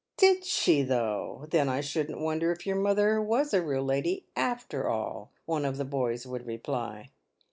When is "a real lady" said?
3.53-4.25